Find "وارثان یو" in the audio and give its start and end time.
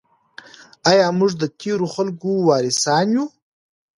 2.49-3.25